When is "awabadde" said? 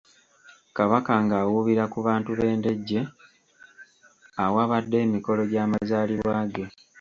4.45-4.97